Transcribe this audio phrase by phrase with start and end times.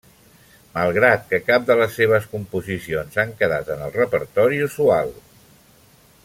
[0.77, 5.15] Malgrat que cap de les seves composicions han quedat en el repertori usual.